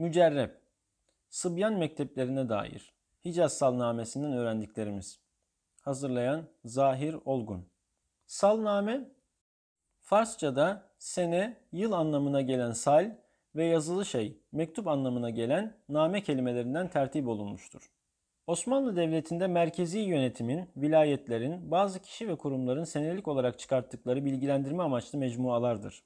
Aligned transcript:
Mücerreb 0.00 0.50
Sıbyan 1.28 1.74
mekteplerine 1.74 2.48
dair 2.48 2.94
Hicaz 3.24 3.52
Salnamesi'nden 3.52 4.32
öğrendiklerimiz. 4.32 5.20
Hazırlayan 5.82 6.44
Zahir 6.64 7.16
Olgun. 7.24 7.66
Salname 8.26 9.08
Farsçada 10.00 10.90
sene, 10.98 11.56
yıl 11.72 11.92
anlamına 11.92 12.40
gelen 12.40 12.72
sal 12.72 13.16
ve 13.56 13.64
yazılı 13.64 14.06
şey, 14.06 14.40
mektup 14.52 14.88
anlamına 14.88 15.30
gelen 15.30 15.76
name 15.88 16.22
kelimelerinden 16.22 16.88
tertip 16.88 17.28
olunmuştur. 17.28 17.90
Osmanlı 18.46 18.96
Devleti'nde 18.96 19.46
merkezi 19.46 19.98
yönetimin, 19.98 20.70
vilayetlerin, 20.76 21.70
bazı 21.70 22.02
kişi 22.02 22.28
ve 22.28 22.36
kurumların 22.36 22.84
senelik 22.84 23.28
olarak 23.28 23.58
çıkarttıkları 23.58 24.24
bilgilendirme 24.24 24.82
amaçlı 24.82 25.18
mecmualardır. 25.18 26.02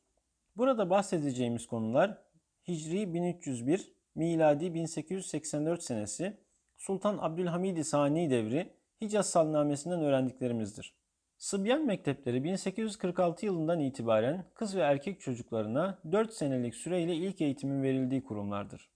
Burada 0.56 0.90
bahsedeceğimiz 0.90 1.66
konular 1.66 2.23
Hicri 2.68 3.14
1301, 3.14 3.92
miladi 4.14 4.74
1884 4.74 5.82
senesi, 5.82 6.36
Sultan 6.76 7.18
Abdülhamid 7.18 7.82
Sani 7.82 8.30
devri 8.30 8.72
Hicaz 9.00 9.30
Salnamesi'nden 9.30 10.00
öğrendiklerimizdir. 10.00 10.94
Sıbyan 11.36 11.86
mektepleri 11.86 12.44
1846 12.44 13.46
yılından 13.46 13.80
itibaren 13.80 14.44
kız 14.54 14.76
ve 14.76 14.80
erkek 14.80 15.20
çocuklarına 15.20 15.98
4 16.12 16.32
senelik 16.32 16.74
süreyle 16.74 17.14
ilk 17.14 17.40
eğitimin 17.40 17.82
verildiği 17.82 18.24
kurumlardır. 18.24 18.90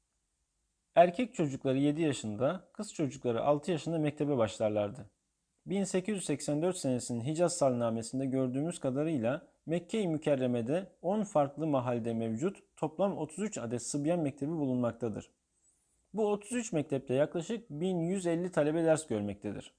Erkek 0.95 1.35
çocukları 1.35 1.79
7 1.79 2.03
yaşında, 2.03 2.71
kız 2.73 2.95
çocukları 2.95 3.43
6 3.43 3.71
yaşında 3.71 3.99
mektebe 3.99 4.37
başlarlardı. 4.37 5.11
1884 5.69 6.77
senesinin 6.77 7.25
Hicaz 7.25 7.57
Salnamesi'nde 7.57 8.27
gördüğümüz 8.27 8.81
kadarıyla 8.81 9.43
Mekke-i 9.67 10.09
Mükerreme'de 10.09 10.87
10 11.03 11.23
farklı 11.23 11.67
mahalde 11.67 12.15
mevcut 12.15 12.57
toplam 12.77 13.19
33 13.19 13.59
adet 13.59 13.83
Sıbyan 13.83 14.21
Mektebi 14.21 14.51
bulunmaktadır. 14.51 15.31
Bu 16.15 16.31
33 16.31 16.73
mektepte 16.73 17.15
yaklaşık 17.15 17.71
1150 17.71 18.53
talebe 18.53 18.85
ders 18.85 19.07
görmektedir. 19.07 19.73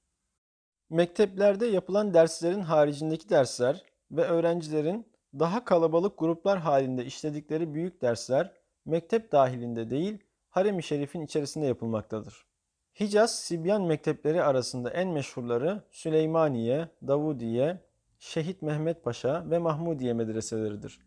Mekteplerde 0.89 1.65
yapılan 1.65 2.13
derslerin 2.13 2.61
haricindeki 2.61 3.29
dersler 3.29 3.83
ve 4.11 4.21
öğrencilerin 4.21 5.07
daha 5.39 5.65
kalabalık 5.65 6.19
gruplar 6.19 6.59
halinde 6.59 7.05
işledikleri 7.05 7.73
büyük 7.73 8.01
dersler 8.01 8.51
mektep 8.85 9.31
dahilinde 9.31 9.89
değil 9.89 10.17
harem-i 10.49 10.83
şerifin 10.83 11.21
içerisinde 11.21 11.65
yapılmaktadır. 11.65 12.45
Hicaz 12.99 13.39
Sibyan 13.39 13.81
mektepleri 13.81 14.43
arasında 14.43 14.89
en 14.89 15.07
meşhurları 15.07 15.83
Süleymaniye, 15.91 16.87
Davudiye, 17.07 17.79
Şehit 18.19 18.61
Mehmet 18.61 19.03
Paşa 19.03 19.49
ve 19.49 19.57
Mahmudiye 19.57 20.13
medreseleridir. 20.13 20.99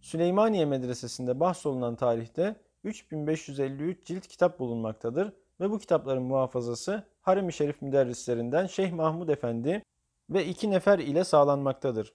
Süleymaniye 0.00 0.64
medresesinde 0.64 1.40
bahsolunan 1.40 1.96
tarihte 1.96 2.56
3553 2.84 4.06
cilt 4.06 4.26
kitap 4.26 4.58
bulunmaktadır 4.58 5.32
ve 5.60 5.70
bu 5.70 5.78
kitapların 5.78 6.22
muhafazası 6.22 7.02
Harem-i 7.20 7.52
Şerif 7.52 7.82
müderrislerinden 7.82 8.66
Şeyh 8.66 8.92
Mahmud 8.92 9.28
Efendi 9.28 9.82
ve 10.30 10.46
iki 10.46 10.70
nefer 10.70 10.98
ile 10.98 11.24
sağlanmaktadır. 11.24 12.12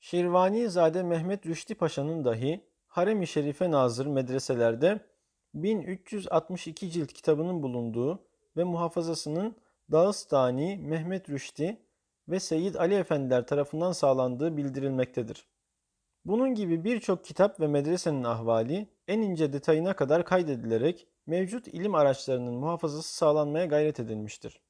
Şirvani 0.00 0.70
Zade 0.70 1.02
Mehmet 1.02 1.46
Rüşdi 1.46 1.74
Paşa'nın 1.74 2.24
dahi 2.24 2.64
Harem-i 2.86 3.26
Şerife 3.26 3.70
nazır 3.70 4.06
medreselerde 4.06 5.00
1362 5.54 6.90
cilt 6.90 7.12
kitabının 7.12 7.62
bulunduğu 7.62 8.31
ve 8.56 8.64
muhafazasının 8.64 9.56
Dağıstani, 9.92 10.76
Mehmet 10.76 11.30
Rüşdi 11.30 11.76
ve 12.28 12.40
Seyyid 12.40 12.74
Ali 12.74 12.94
Efendiler 12.94 13.46
tarafından 13.46 13.92
sağlandığı 13.92 14.56
bildirilmektedir. 14.56 15.46
Bunun 16.24 16.54
gibi 16.54 16.84
birçok 16.84 17.24
kitap 17.24 17.60
ve 17.60 17.66
medresenin 17.66 18.24
ahvali 18.24 18.88
en 19.08 19.20
ince 19.20 19.52
detayına 19.52 19.96
kadar 19.96 20.24
kaydedilerek 20.24 21.06
mevcut 21.26 21.68
ilim 21.68 21.94
araçlarının 21.94 22.54
muhafazası 22.54 23.14
sağlanmaya 23.14 23.66
gayret 23.66 24.00
edilmiştir. 24.00 24.60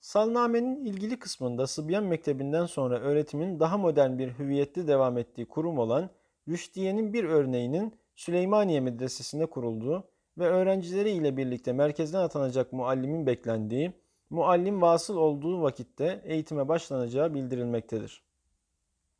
Salname'nin 0.00 0.84
ilgili 0.84 1.18
kısmında 1.18 1.66
Sıbyan 1.66 2.04
Mektebi'nden 2.04 2.66
sonra 2.66 2.98
öğretimin 3.00 3.60
daha 3.60 3.78
modern 3.78 4.18
bir 4.18 4.38
hüviyette 4.38 4.86
devam 4.86 5.18
ettiği 5.18 5.46
kurum 5.46 5.78
olan 5.78 6.10
Rüşdiye'nin 6.48 7.12
bir 7.12 7.24
örneğinin 7.24 7.94
Süleymaniye 8.14 8.80
Medresesi'nde 8.80 9.46
kurulduğu 9.46 10.08
ve 10.38 10.44
öğrencileri 10.46 11.10
ile 11.10 11.36
birlikte 11.36 11.72
merkezden 11.72 12.20
atanacak 12.22 12.72
muallimin 12.72 13.26
beklendiği, 13.26 13.92
muallim 14.30 14.82
vasıl 14.82 15.16
olduğu 15.16 15.62
vakitte 15.62 16.22
eğitime 16.24 16.68
başlanacağı 16.68 17.34
bildirilmektedir. 17.34 18.22